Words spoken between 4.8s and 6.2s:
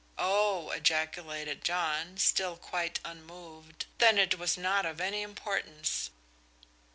of any importance."